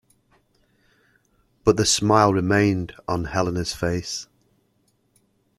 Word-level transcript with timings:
But 1.63 1.77
the 1.77 1.85
smile 1.85 2.33
remained 2.33 2.95
on 3.07 3.25
Helene's 3.25 3.75
face. 3.75 4.27